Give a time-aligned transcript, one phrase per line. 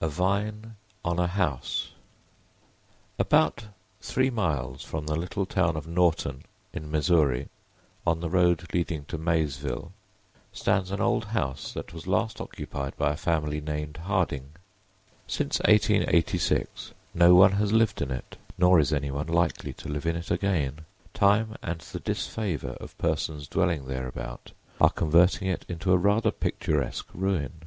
[0.00, 1.94] A VINE ON A HOUSE
[3.18, 3.64] ABOUT
[4.00, 7.48] three miles from the little town of Norton, in Missouri,
[8.06, 9.90] on the road leading to Maysville,
[10.52, 14.50] stands an old house that was last occupied by a family named Harding.
[15.26, 20.14] Since 1886 no one has lived in it, nor is anyone likely to live in
[20.14, 20.82] it again.
[21.14, 27.08] Time and the disfavor of persons dwelling thereabout are converting it into a rather picturesque
[27.12, 27.62] ruin.